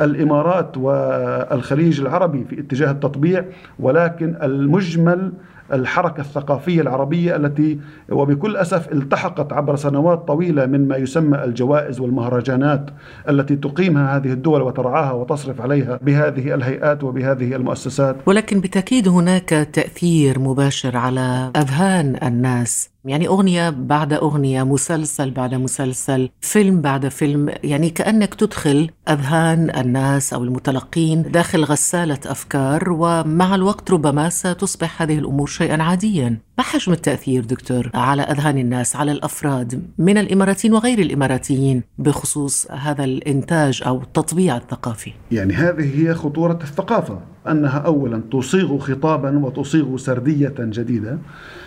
الإمارات 0.00 0.76
والخليج 0.76 2.00
العربي 2.00 2.44
في 2.44 2.60
اتجاه 2.60 2.90
التطبيع 2.90 3.44
ولكن 3.78 4.36
المجمل 4.42 5.32
الحركة 5.72 6.20
الثقافية 6.20 6.80
العربية 6.80 7.36
التي 7.36 7.80
وبكل 8.08 8.56
أسف 8.56 8.92
التحقت 8.92 9.52
عبر 9.52 9.76
سنوات 9.76 10.28
طويلة 10.28 10.66
من 10.66 10.88
ما 10.88 10.96
يسمى 10.96 11.44
الجوائز 11.44 12.00
والمهرجانات 12.00 12.90
التي 13.28 13.56
تقيمها 13.56 14.16
هذه 14.16 14.32
الدول 14.32 14.62
وترعاها 14.62 15.12
وتصرف 15.12 15.60
عليها 15.60 15.98
بهذه 16.02 16.54
الهيئات 16.54 17.04
وبهذه 17.04 17.56
المؤسسات. 17.56 18.16
ولكن 18.26 18.60
بالتأكيد 18.60 19.08
هناك 19.08 19.48
تأثير 19.48 20.38
مباشر 20.38 20.96
على 20.96 21.50
أذهان 21.56 22.16
الناس 22.22 22.91
يعني 23.04 23.28
أغنية 23.28 23.70
بعد 23.70 24.12
أغنية 24.12 24.62
مسلسل 24.62 25.30
بعد 25.30 25.54
مسلسل 25.54 26.28
فيلم 26.40 26.80
بعد 26.80 27.08
فيلم 27.08 27.50
يعني 27.64 27.90
كأنك 27.90 28.34
تدخل 28.34 28.90
أذهان 29.08 29.70
الناس 29.76 30.32
أو 30.32 30.44
المتلقين 30.44 31.22
داخل 31.22 31.64
غسالة 31.64 32.18
أفكار 32.26 32.92
ومع 32.92 33.54
الوقت 33.54 33.90
ربما 33.90 34.28
ستصبح 34.28 35.02
هذه 35.02 35.18
الأمور 35.18 35.46
شيئا 35.46 35.82
عاديا. 35.82 36.38
ما 36.58 36.64
حجم 36.64 36.92
التأثير 36.92 37.44
دكتور 37.44 37.90
على 37.94 38.22
أذهان 38.22 38.58
الناس 38.58 38.96
على 38.96 39.12
الأفراد 39.12 39.82
من 39.98 40.18
الإماراتيين 40.18 40.74
وغير 40.74 40.98
الإماراتيين 40.98 41.82
بخصوص 41.98 42.70
هذا 42.70 43.04
الإنتاج 43.04 43.82
أو 43.86 44.02
التطبيع 44.02 44.56
الثقافي؟ 44.56 45.12
يعني 45.32 45.54
هذه 45.54 46.00
هي 46.00 46.14
خطورة 46.14 46.58
الثقافة 46.62 47.18
أنها 47.48 47.78
أولا 47.78 48.22
تصيغ 48.32 48.78
خطابا 48.78 49.38
وتصيغ 49.38 49.96
سردية 49.96 50.54
جديدة. 50.58 51.18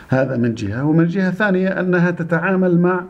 هذا 0.10 0.38
من 0.38 0.54
جهة 0.54 0.86
ومن 0.86 1.08
جهة 1.08 1.32
ثانية 1.32 1.80
أنها 1.80 2.12
تتعامل 2.12 2.80
مع 2.80 3.04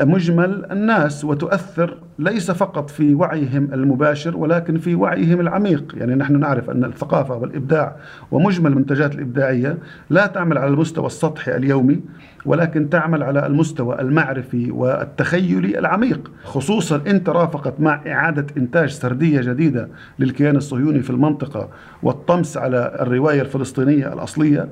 مجمل 0.00 0.66
الناس 0.70 1.24
وتؤثر 1.24 1.98
ليس 2.18 2.50
فقط 2.50 2.90
في 2.90 3.14
وعيهم 3.14 3.68
المباشر 3.72 4.36
ولكن 4.36 4.78
في 4.78 4.94
وعيهم 4.94 5.40
العميق. 5.40 5.94
يعني 5.96 6.14
نحن 6.14 6.40
نعرف 6.40 6.70
أن 6.70 6.84
الثقافة 6.84 7.36
والإبداع 7.36 7.96
ومجمل 8.30 8.72
المنتجات 8.72 9.14
الإبداعية 9.14 9.78
لا 10.10 10.26
تعمل 10.26 10.58
على 10.58 10.68
المستوى 10.68 11.06
السطحي 11.06 11.56
اليومي 11.56 12.00
ولكن 12.44 12.90
تعمل 12.90 13.22
على 13.22 13.46
المستوى 13.46 14.00
المعرفي 14.00 14.70
والتخيلي 14.70 15.78
العميق. 15.78 16.30
خصوصا 16.44 17.02
إن 17.06 17.24
ترافقت 17.24 17.80
مع 17.80 18.00
إعادة 18.06 18.46
إنتاج 18.56 18.88
سردية 18.90 19.40
جديدة 19.40 19.88
للكيان 20.18 20.56
الصهيوني 20.56 21.02
في 21.02 21.10
المنطقة 21.10 21.68
والطمس 22.02 22.56
على 22.56 22.96
الرواية 23.00 23.40
الفلسطينية 23.40 24.12
الأصلية 24.12 24.68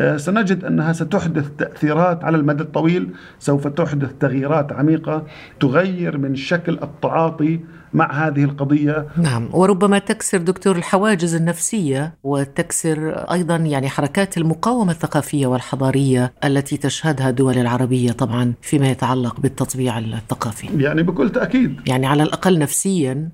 آه، 0.00 0.16
سنجد 0.16 0.64
أنها 0.64 0.92
ستحدث 0.92 1.50
تأثيرات 1.58 2.24
على 2.24 2.36
المدى 2.36 2.62
الطويل. 2.62 3.10
سوف 3.38 3.66
تحدث 3.66 4.12
تغييرات 4.20 4.57
عميقة 4.72 5.26
تغير 5.60 6.18
من 6.18 6.36
شكل 6.36 6.78
التعاطي 6.82 7.60
مع 7.94 8.26
هذه 8.26 8.44
القضية. 8.44 9.06
نعم 9.16 9.48
وربما 9.52 9.98
تكسر 9.98 10.38
دكتور 10.38 10.76
الحواجز 10.76 11.34
النفسية 11.34 12.14
وتكسر 12.24 13.10
أيضا 13.32 13.56
يعني 13.56 13.88
حركات 13.88 14.38
المقاومة 14.38 14.92
الثقافية 14.92 15.46
والحضارية 15.46 16.32
التي 16.44 16.76
تشهدها 16.76 17.30
الدول 17.30 17.58
العربية 17.58 18.12
طبعا 18.12 18.54
فيما 18.62 18.90
يتعلق 18.90 19.40
بالتطبيع 19.40 19.98
الثقافي. 19.98 20.68
يعني 20.76 21.02
بكل 21.02 21.30
تأكيد. 21.30 21.80
يعني 21.86 22.06
على 22.06 22.22
الأقل 22.22 22.58
نفسيا 22.58 23.28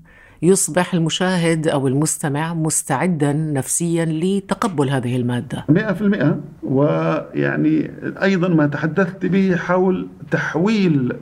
يصبح 0.44 0.94
المشاهد 0.94 1.68
أو 1.68 1.88
المستمع 1.88 2.54
مستعدا 2.54 3.32
نفسيا 3.32 4.04
لتقبل 4.04 4.90
هذه 4.90 5.16
المادة. 5.16 5.64
مئة 5.68 5.92
في 5.92 6.00
المئة 6.00 6.40
ويعني 6.62 7.90
أيضا 8.22 8.48
ما 8.48 8.66
تحدثت 8.66 9.26
به 9.26 9.56
حول 9.56 10.08
تحويل 10.30 11.12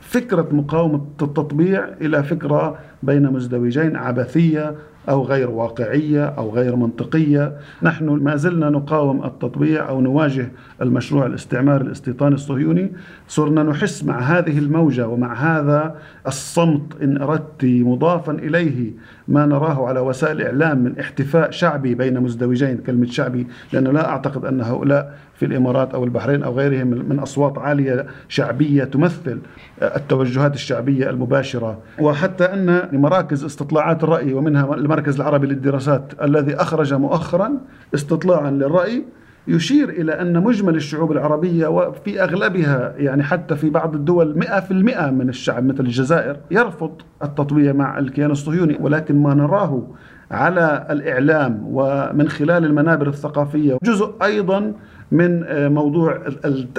فكرة 0.00 0.48
مقاومة 0.52 1.06
التطبيع 1.22 1.88
إلى 2.00 2.22
فكرة 2.22 2.78
بين 3.02 3.32
مزدوجين 3.32 3.96
عبثية 3.96 4.74
أو 5.08 5.22
غير 5.22 5.50
واقعية 5.50 6.24
أو 6.24 6.50
غير 6.50 6.76
منطقية. 6.76 7.52
نحن 7.82 8.04
ما 8.04 8.36
زلنا 8.36 8.70
نقاوم 8.70 9.24
التطبيع 9.24 9.88
أو 9.88 10.00
نواجه 10.00 10.52
المشروع 10.82 11.26
الاستعماري 11.26 11.84
الاستيطاني 11.84 12.34
الصهيوني. 12.34 12.92
صرنا 13.28 13.62
نحس 13.62 14.04
مع 14.04 14.20
هذه 14.20 14.58
الموجة 14.58 15.08
ومع 15.08 15.34
هذا 15.34 15.96
الصمت 16.26 17.02
إن 17.02 17.22
أردت 17.22 17.64
مضافا 17.64 18.32
إليه 18.32 18.92
ما 19.28 19.46
نراه 19.46 19.86
على 19.86 20.00
وسائل 20.00 20.40
الإعلام 20.40 20.78
من 20.78 20.98
احتفاء 20.98 21.50
شعبي 21.50 21.94
بين 21.94 22.20
مزدوجين 22.20 22.78
كلمة 22.78 23.06
شعبي 23.06 23.46
لأنه 23.72 23.92
لا 23.92 24.08
أعتقد 24.08 24.44
أن 24.44 24.60
هؤلاء 24.60 25.14
في 25.34 25.46
الإمارات 25.46 25.94
أو 25.94 26.04
البحرين 26.04 26.42
أو 26.42 26.58
غيرهم 26.58 26.86
من 26.86 27.18
أصوات 27.18 27.58
عالية 27.58 28.06
شعبية 28.28 28.84
تمثل 28.84 29.38
التوجهات 29.82 30.54
الشعبية 30.54 31.10
المباشرة. 31.10 31.78
وحتى 31.98 32.44
أن 32.44 32.88
مراكز 32.98 33.44
استطلاعات 33.44 34.04
الرأي 34.04 34.34
ومنها 34.34 34.74
المركز 34.74 35.20
العربي 35.20 35.46
للدراسات 35.46 36.12
الذي 36.22 36.54
أخرج 36.54 36.94
مؤخرا 36.94 37.52
استطلاعا 37.94 38.50
للرأي 38.50 39.04
يشير 39.48 39.88
إلى 39.88 40.20
أن 40.20 40.42
مجمل 40.42 40.76
الشعوب 40.76 41.12
العربية 41.12 41.66
وفي 41.66 42.22
أغلبها 42.22 42.94
يعني 42.96 43.22
حتى 43.22 43.56
في 43.56 43.70
بعض 43.70 43.94
الدول 43.94 44.38
مئة 44.38 44.60
في 44.60 44.70
المئة 44.70 45.10
من 45.10 45.28
الشعب 45.28 45.64
مثل 45.64 45.80
الجزائر 45.80 46.36
يرفض 46.50 46.92
التطبيع 47.22 47.72
مع 47.72 47.98
الكيان 47.98 48.30
الصهيوني 48.30 48.78
ولكن 48.80 49.22
ما 49.22 49.34
نراه 49.34 49.86
على 50.30 50.86
الإعلام 50.90 51.62
ومن 51.66 52.28
خلال 52.28 52.64
المنابر 52.64 53.08
الثقافية. 53.08 53.78
جزء 53.82 54.14
أيضا 54.22 54.72
من 55.12 55.44
آه، 55.44 55.68
موضوع 55.68 56.22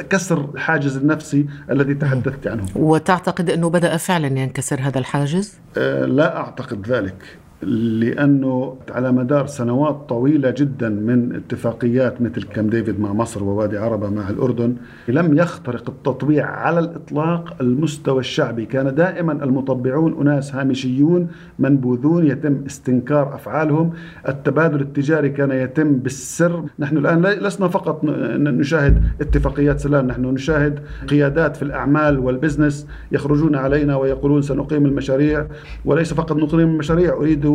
كسر 0.10 0.50
الحاجز 0.54 0.98
النفسي 0.98 1.46
الذي 1.72 1.94
تحدثت 1.94 2.48
عنه 2.48 2.66
وتعتقد 2.75 3.50
أنه 3.50 3.70
بدأ 3.70 3.98
فعلا 3.98 4.28
ينكسر 4.28 4.80
هذا 4.82 5.00
الحاجز؟ 5.00 5.60
آه، 5.78 6.06
لا 6.06 6.38
أعتقد 6.38 6.88
ذلك 6.88 7.38
لأنه 7.65 8.75
على 8.91 9.12
مدار 9.12 9.46
سنوات 9.46 10.10
طويلة 10.10 10.53
جدا 10.58 10.89
من 10.89 11.36
اتفاقيات 11.36 12.22
مثل 12.22 12.43
كام 12.43 12.67
ديفيد 12.67 13.00
مع 13.00 13.13
مصر 13.13 13.43
ووادي 13.43 13.77
عربة 13.77 14.10
مع 14.10 14.29
الأردن 14.29 14.75
لم 15.08 15.38
يخترق 15.38 15.89
التطبيع 15.89 16.46
على 16.46 16.79
الإطلاق 16.79 17.55
المستوى 17.62 18.20
الشعبي. 18.20 18.65
كان 18.65 18.96
دائما 18.96 19.43
المطبعون 19.43 20.22
أناس 20.22 20.55
هامشيون 20.55 21.27
منبوذون 21.60 22.27
يتم 22.27 22.63
استنكار 22.65 23.36
أفعالهم. 23.36 23.91
التبادل 24.27 24.82
التجاري 24.82 25.29
كان 25.29 25.51
يتم 25.51 25.93
بالسر. 25.93 26.63
نحن 26.79 26.98
الآن 26.98 27.22
لسنا 27.22 27.67
فقط 27.67 28.03
نشاهد 28.03 29.03
اتفاقيات 29.22 29.79
سلام 29.79 30.08
نحن 30.08 30.25
نشاهد 30.25 30.79
قيادات 31.08 31.55
في 31.55 31.63
الأعمال 31.63 32.20
وال 32.20 32.33
business 32.33 32.88
يخرجون 33.12 33.55
علينا 33.55 33.96
ويقولون 33.96 34.41
سنقيم 34.41 34.86
المشاريع 34.86 35.46
وليس 35.86 36.13
فقط 36.13 36.32
نقيم 36.32 36.60
المشاريع 36.60 37.13
أريد 37.13 37.46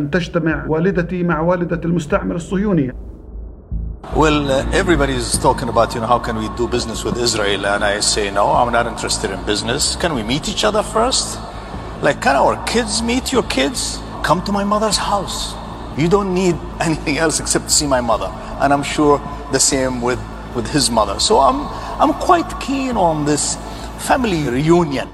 أن 0.00 0.10
تجتمع 0.10 0.64
والدتي 0.68 1.22
مع 1.22 1.40
والدة 1.40 1.80
المستعمر 1.84 2.34
الصهيوني 2.36 2.92
Well, 4.14 4.50
uh, 4.50 4.64
everybody's 4.72 5.36
talking 5.36 5.68
about, 5.68 5.94
you 5.94 6.00
know, 6.00 6.06
how 6.06 6.20
can 6.20 6.36
we 6.36 6.48
do 6.56 6.68
business 6.68 7.04
with 7.04 7.18
Israel? 7.18 7.66
And 7.66 7.82
I 7.84 8.00
say, 8.00 8.30
no, 8.30 8.44
I'm 8.52 8.72
not 8.72 8.86
interested 8.86 9.30
in 9.30 9.42
business. 9.44 9.96
Can 9.96 10.14
we 10.14 10.22
meet 10.22 10.48
each 10.48 10.64
other 10.64 10.82
first? 10.82 11.38
Like, 12.02 12.22
can 12.22 12.36
our 12.36 12.54
kids 12.66 13.02
meet 13.02 13.32
your 13.32 13.42
kids? 13.56 13.98
Come 14.22 14.40
to 14.44 14.52
my 14.52 14.64
mother's 14.64 14.96
house. 14.96 15.54
You 15.98 16.08
don't 16.08 16.32
need 16.34 16.56
anything 16.80 17.18
else 17.18 17.40
except 17.40 17.64
to 17.66 17.70
see 17.70 17.86
my 17.86 18.00
mother. 18.00 18.30
And 18.60 18.72
I'm 18.72 18.82
sure 18.84 19.18
the 19.50 19.60
same 19.60 20.00
with, 20.00 20.20
with 20.54 20.66
his 20.68 20.90
mother. 20.90 21.18
So 21.18 21.40
I'm, 21.40 21.66
I'm 22.00 22.14
quite 22.14 22.48
keen 22.60 22.96
on 22.96 23.24
this 23.24 23.56
family 23.98 24.48
reunion. 24.48 25.08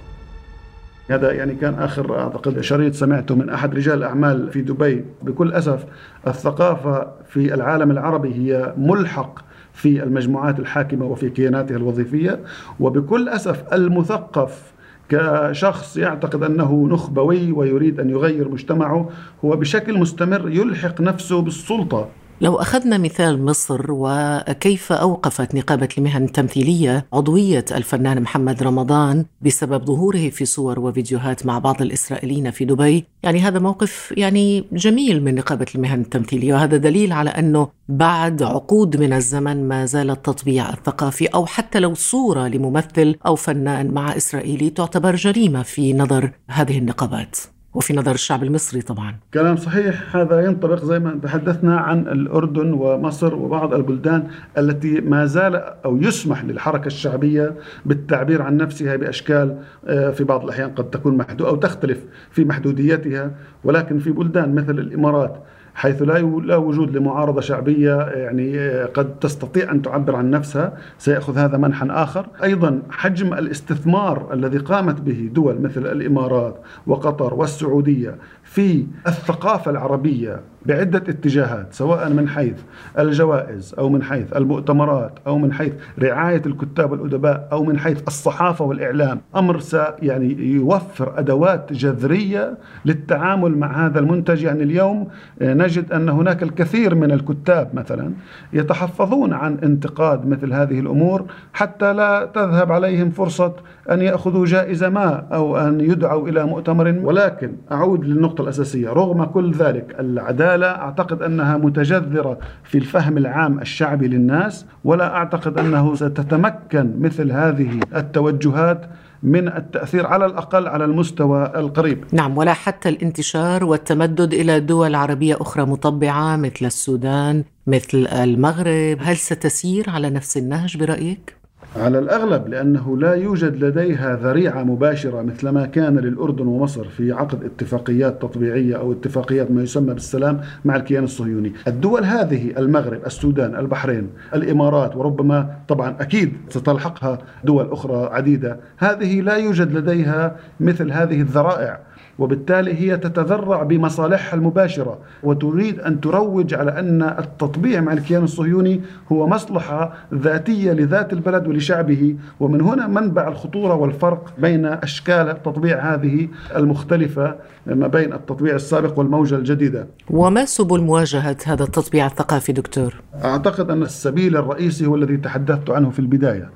هذا 1.09 1.33
يعني 1.33 1.55
كان 1.55 1.75
آخر 1.75 2.19
أعتقد 2.21 2.61
شريط 2.61 2.95
سمعته 2.95 3.35
من 3.35 3.51
أحد 3.51 3.75
رجال 3.75 3.99
الأعمال 3.99 4.51
في 4.51 4.63
دبي. 4.63 5.05
بكل 5.23 5.53
أسف 5.53 5.85
الثقافة 6.27 7.13
في 7.29 7.55
العالم 7.55 7.91
العربي 7.91 8.35
هي 8.35 8.75
ملحق 8.77 9.39
في 9.73 10.03
المجموعات 10.03 10.59
الحاكمة 10.59 11.05
وفي 11.07 11.31
كياناتها 11.31 11.77
الوظيفية. 11.77 12.41
وبكل 12.81 13.29
أسف 13.29 13.73
المثقف 13.73 14.73
كشخص 15.09 15.97
يعتقد 15.97 16.43
أنه 16.43 16.89
نخبوي 16.91 17.53
ويريد 17.53 18.01
أن 18.01 18.11
يغير 18.11 18.49
مجتمعه 18.49 19.11
هو 19.45 19.57
بشكل 19.57 19.99
مستمر 19.99 20.49
يلحق 20.49 21.01
نفسه 21.01 21.43
بالسلطة. 21.43 22.09
لو 22.43 22.57
أخذنا 22.57 22.99
مثال 22.99 23.45
مصر 23.45 23.87
وكيف 23.89 24.93
أوقفت 24.93 25.55
نقابة 25.55 25.89
المهن 25.99 26.25
التمثيلية 26.25 27.07
عضوية 27.13 27.65
الفنان 27.73 28.23
محمد 28.23 28.63
رمضان 28.63 29.25
بسبب 29.41 29.85
ظهوره 29.85 30.29
في 30.29 30.45
صور 30.45 30.81
وفيديوهات 30.81 31.47
مع 31.47 31.59
بعض 31.59 31.83
الإسرائيليين 31.83 32.51
في 32.51 32.65
دبي؟ 32.65 33.05
يعني 33.23 33.41
هذا 33.41 33.59
موقف 33.59 34.15
يعني 34.17 34.65
جميل 34.73 35.25
من 35.25 35.35
نقابة 35.35 35.67
المهن 35.75 36.01
التمثيلية 36.01 36.55
وهذا 36.55 36.77
دليل 36.77 37.13
على 37.13 37.31
أنه 37.31 37.69
بعد 37.89 38.43
عقود 38.43 38.97
من 38.97 39.13
الزمن 39.13 39.69
ما 39.69 39.87
زال 39.87 40.11
التطبيع 40.11 40.71
الثقافي 40.71 41.27
أو 41.27 41.47
حتى 41.47 41.81
لو 41.81 41.95
صورة 41.95 42.49
لممثل 42.49 43.17
أو 43.27 43.35
فنان 43.35 43.91
مع 43.91 44.17
إسرائيلي 44.17 44.71
تعتبر 44.71 45.17
جريمة 45.17 45.63
في 45.63 45.93
نظر 45.93 46.31
هذه 46.51 46.79
النقابات. 46.79 47.37
وفي 47.75 47.95
نظر 47.95 48.13
الشعب 48.15 48.43
المصري 48.43 48.83
طبعا. 48.83 49.17
كلام 49.35 49.57
صحيح 49.57 50.17
هذا 50.17 50.41
ينطبق 50.41 50.85
زي 50.85 50.99
ما 50.99 51.19
تحدثنا 51.23 51.77
عن 51.77 52.01
الأردن 52.01 52.73
ومصر 52.73 53.35
وبعض 53.35 53.75
البلدان 53.75 54.27
التي 54.59 55.01
ما 55.01 55.27
زال 55.27 55.57
أو 55.57 55.97
يسمح 55.97 56.45
للحركة 56.45 56.87
الشعبية 56.87 57.55
بالتعبير 57.87 58.43
عن 58.43 58.57
نفسها 58.57 58.97
بأشكال 58.97 59.59
آه، 59.87 60.11
في 60.11 60.25
بعض 60.25 60.45
الأحيان 60.45 60.71
قد 60.71 60.91
تكون 60.91 61.17
محدودة 61.17 61.51
أو 61.51 61.57
تختلف 61.57 62.05
في 62.31 62.45
محدوديتها 62.45 63.31
ولكن 63.65 63.99
في 63.99 64.11
بلدان 64.11 64.55
مثل 64.55 64.79
الإمارات 64.79 65.43
حيث 65.75 66.03
لا 66.03 66.57
وجود 66.57 66.97
لمعارضة 66.97 67.41
شعبية 67.41 68.01
يعني 68.01 68.59
آه، 68.59 68.87
قد 68.87 69.19
تستطيع 69.19 69.71
أن 69.73 69.83
تعبر 69.83 70.17
عن 70.17 70.31
نفسها 70.31 70.79
سيأخذ 70.99 71.39
هذا 71.39 71.57
منحا 71.57 71.87
آخر. 71.91 72.27
أيضا 72.43 72.83
حجم 72.91 73.35
الاستثمار 73.35 74.29
الذي 74.33 74.59
قامت 74.59 75.01
به 75.01 75.31
دول 75.35 75.61
مثل 75.61 75.87
الإمارات 75.87 76.57
وقطر 76.87 77.35
والسعودية 77.35 78.15
في 78.43 78.87
الثقافة 79.07 79.71
العربية 79.71 80.41
بعدة 80.67 80.99
اتجاهات 80.99 81.75
سواء 81.75 82.09
من 82.09 82.29
حيث 82.29 82.61
الجوائز 82.99 83.75
أو 83.79 83.89
من 83.89 84.03
حيث 84.03 84.37
المؤتمرات 84.37 85.13
أو 85.27 85.39
من 85.39 85.53
حيث 85.53 85.73
رعاية 85.99 86.43
الكتاب 86.47 86.93
والأدباء 86.93 87.49
أو 87.53 87.65
من 87.65 87.79
حيث 87.79 88.03
الصحافة 88.07 88.65
والإعلام. 88.65 89.21
أمر 89.37 89.61
يعني 90.03 90.53
يوفر 90.55 91.19
أدوات 91.19 91.73
جذرية 91.73 92.59
للتعامل 92.85 93.59
مع 93.59 93.87
هذا 93.87 93.99
المنتج. 93.99 94.43
يعني 94.43 94.63
اليوم 94.63 95.09
نجد 95.43 95.93
أن 95.93 96.09
هناك 96.09 96.43
الكثير 96.43 96.95
من 96.95 97.13
الكتاب 97.13 97.75
مثلا 97.75 98.13
يتحفظون 98.53 99.33
عن 99.33 99.59
انتقاد 99.65 100.27
مثل 100.27 100.53
هذه 100.53 100.81
الأمور 100.81 101.25
حتى 101.53 101.93
لا 101.93 102.31
تذهب 102.35 102.73
عليهم 102.73 103.11
فرصة 103.11 103.55
أن 103.91 104.03
يأخذوا 104.03 104.47
جائزة 104.47 104.89
ما 104.89 105.27
أو 105.33 105.57
أن 105.57 105.81
يدعوا 105.81 106.29
إلى 106.29 106.47
مؤتمر. 106.47 106.99
ولكن 107.03 107.53
أعود 107.73 108.05
للنقطة 108.05 108.43
الأساسية 108.43 108.89
رغم 108.89 109.25
كل 109.25 109.53
ذلك 109.53 109.97
العدالة 110.01 110.52
لا 110.57 110.81
أعتقد 110.83 111.23
أنها 111.23 111.57
متجذرة 111.57 112.39
في 112.65 112.79
الفهم 112.79 113.19
العام 113.19 113.61
الشعبي 113.61 114.09
للناس 114.09 114.67
ولا 114.85 115.15
أعتقد 115.15 115.59
أنه 115.59 115.95
ستتمكن 115.95 116.95
مثل 117.01 117.33
هذه 117.33 117.81
التوجهات 117.97 118.91
من 119.23 119.49
التأثير 119.49 120.07
على 120.07 120.27
الأقل 120.27 120.69
على 120.69 120.85
المستوى 120.85 121.53
القريب 121.57 122.05
نعم 122.13 122.39
ولا 122.39 122.53
حتى 122.53 122.89
الانتشار 122.89 123.65
والتمدد 123.65 124.35
إلى 124.35 124.61
دول 124.61 124.95
عربية 124.95 125.37
أخرى 125.41 125.65
مطبعة 125.65 126.37
مثل 126.37 126.67
السودان 126.67 127.45
مثل 127.67 128.07
المغرب 128.07 128.99
هل 129.01 129.17
ستسير 129.17 129.91
على 129.91 130.11
نفس 130.11 130.37
النهج 130.37 130.77
برأيك؟ 130.77 131.42
على 131.77 131.99
الأغلب 131.99 132.49
لأنه 132.49 132.99
لا 132.99 133.15
يوجد 133.15 133.65
لديها 133.65 134.17
ذريعة 134.17 134.63
مباشرة 134.63 135.23
مثل 135.23 135.49
ما 135.49 135.67
كان 135.67 135.99
للأردن 135.99 136.47
ومصر 136.47 136.85
في 136.85 137.13
عقد 137.13 137.45
اتفاقيات 137.45 138.23
تطبيعية 138.23 138.77
أو 138.77 138.93
اتفاقيات 138.93 139.51
ما 139.51 139.63
يسمى 139.63 139.95
بالسلام 139.95 140.41
مع 140.65 140.77
الكيان 140.77 141.05
الصهيوني. 141.05 141.53
الدول 141.67 142.05
هذه 142.05 142.53
المغرب 142.59 143.07
السودان 143.07 143.57
البحرين 143.57 144.09
الإمارات 144.35 144.97
وربما 144.97 145.57
طبعا 145.69 145.97
أكيد 146.01 146.33
ستلحقها 146.49 147.19
دول 147.45 147.71
أخرى 147.73 148.07
عديدة 148.13 148.61
هذه 148.79 149.21
لا 149.21 149.37
يوجد 149.37 149.73
لديها 149.73 150.37
مثل 150.61 150.93
هذه 150.93 151.21
الذرائع. 151.21 151.81
وبالتالي 152.23 152.75
هي 152.75 152.97
تتذرع 152.97 153.63
بمصالحها 153.63 154.35
المباشرة 154.35 154.99
وتريد 155.23 155.81
أن 155.81 156.01
تروج 156.01 156.55
على 156.55 156.79
أن 156.79 157.03
التطبيع 157.03 157.81
مع 157.81 157.93
الكيان 157.93 158.25
الصهيوني 158.25 158.81
هو 159.13 159.27
مصلحة 159.27 159.93
ذاتية 160.15 160.73
لذات 160.73 161.13
البلد 161.13 161.47
ولشعبه. 161.47 162.17
ومن 162.41 162.61
هنا 162.61 162.87
منبع 162.87 163.29
الخطورة 163.29 163.75
والفرق 163.75 164.33
بين 164.39 164.67
أشكال 164.67 165.29
التطبيع 165.29 165.95
هذه 165.95 166.29
المختلفة 166.57 167.35
ما 167.67 167.87
بين 167.87 168.13
التطبيع 168.13 168.55
السابق 168.55 168.99
والموجة 168.99 169.35
الجديدة. 169.35 169.87
وما 170.11 170.45
سبل 170.45 170.81
مواجهة 170.81 171.37
هذا 171.47 171.65
التطبيع 171.65 172.07
الثقافي 172.07 172.53
دكتور؟ 172.53 172.95
أعتقد 173.25 173.71
أن 173.71 173.83
السبيل 173.83 174.37
الرئيسي 174.37 174.87
هو 174.87 174.95
الذي 174.95 175.17
تحدثت 175.17 175.71
عنه 175.71 175.91
في 175.91 175.99
البداية. 175.99 176.51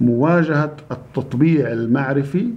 مواجهة 0.00 0.76
التطبيع 0.90 1.72
المعرفي 1.72 2.48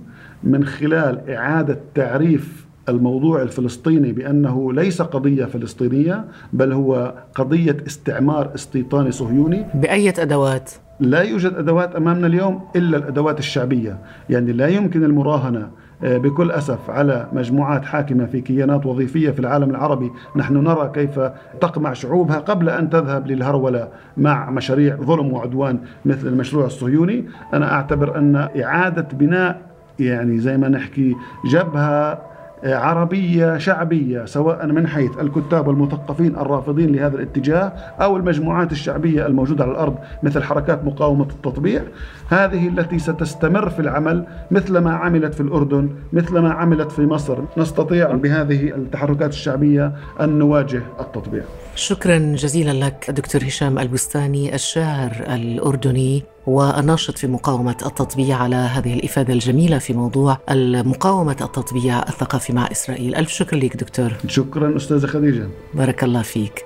من 0.43 0.65
خلال 0.65 1.29
إعادة 1.29 1.79
تعريف 1.95 2.65
الموضوع 2.89 3.41
الفلسطيني 3.41 4.12
بأنه 4.12 4.73
ليس 4.73 5.01
قضية 5.01 5.45
فلسطينية 5.45 6.25
بل 6.53 6.71
هو 6.71 7.13
قضية 7.36 7.77
استعمار 7.88 8.51
استيطاني 8.56 9.12
صهيوني. 9.12 9.65
باية 9.73 10.13
أدوات؟ 10.19 10.71
لا 10.99 11.21
يوجد 11.21 11.53
أدوات 11.53 11.95
أمامنا 11.95 12.27
اليوم 12.27 12.62
إلا 12.75 12.97
الأدوات 12.97 13.39
الشعبية، 13.39 13.97
يعني 14.29 14.51
لا 14.51 14.67
يمكن 14.67 15.03
المراهنة 15.03 15.60
آه، 15.60 15.69
بكل 16.03 16.51
أسف 16.51 16.89
على 16.89 17.27
مجموعات 17.33 17.85
حاكمة 17.85 18.25
في 18.25 18.41
كيانات 18.41 18.85
وظيفية 18.85 19.31
في 19.31 19.39
العالم 19.39 19.69
العربي، 19.69 20.11
نحن 20.35 20.57
نرى 20.57 20.91
كيف 20.93 21.19
تقمع 21.61 21.93
شعوبها 21.93 22.39
قبل 22.39 22.69
أن 22.69 22.89
تذهب 22.89 23.27
للهرولة 23.27 23.87
مع 24.17 24.49
مشاريع 24.49 24.95
ظلم 24.95 25.33
وعدوان 25.33 25.79
مثل 26.05 26.27
المشروع 26.27 26.65
الصهيوني، 26.65 27.25
أنا 27.53 27.73
أعتبر 27.73 28.17
أن 28.17 28.35
إعادة 28.63 29.07
بناء 29.13 29.61
يعني 29.99 30.37
زي 30.37 30.57
ما 30.57 30.69
نحكي 30.69 31.15
جبهة 31.45 32.33
عربية 32.63 33.58
شعبية 33.58 34.26
سواء 34.26 34.65
من 34.65 34.88
حيث 34.88 35.12
الكتاب 35.19 35.67
والمثقفين 35.67 36.36
الرافضين 36.36 36.95
لهذا 36.95 37.15
الاتجاه 37.15 37.73
أو 38.02 38.17
المجموعات 38.17 38.71
الشعبية 38.71 39.26
الموجودة 39.26 39.63
على 39.63 39.71
الأرض 39.71 39.95
مثل 40.23 40.43
حركات 40.43 40.86
مقاومة 40.86 41.28
التطبيع. 41.30 41.84
هذه 42.30 42.67
التي 42.67 42.99
ستستمر 42.99 43.69
في 43.69 43.80
العمل 43.80 44.26
مثل 44.52 44.78
ما 44.78 44.93
عملت 44.93 45.34
في 45.34 45.41
الأردن 45.41 45.89
مثل 46.13 46.39
ما 46.39 46.52
عملت 46.52 46.91
في 46.91 47.02
مصر. 47.02 47.38
نستطيع 47.58 48.12
بهذه 48.12 48.76
التحركات 48.76 49.30
الشعبية 49.30 49.91
أن 50.21 50.30
نواجه 50.30 50.82
التطبيع. 50.99 51.43
شكرا 51.76 52.17
جزيلا 52.17 52.86
لك 52.86 53.12
دكتور 53.12 53.41
هشام 53.43 53.80
البستاني 53.80 54.56
الشاعر 54.56 55.12
الأردني. 55.36 56.33
والناشط 56.47 57.17
في 57.17 57.27
مقاومة 57.27 57.77
التطبيع 57.86 58.38
على 58.38 58.56
هذه 58.56 58.93
الإفادة 58.93 59.34
الجميلة 59.34 59.77
في 59.77 59.93
موضوع 59.93 60.38
مقاومة 60.86 61.38
التطبيع 61.41 61.99
الثقافي 61.99 62.53
مع 62.53 62.67
إسرائيل. 62.71 63.15
ألف 63.15 63.29
شكر 63.29 63.58
لك 63.58 63.77
دكتور. 63.77 64.13
شكرا 64.27 64.77
أستاذة 64.77 65.06
خديجة. 65.08 65.47
بارك 65.73 66.03
الله 66.03 66.21
فيك. 66.21 66.65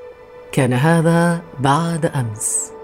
كان 0.52 0.74
هذا 0.74 1.42
بعد 1.60 2.06
أمس. 2.06 2.77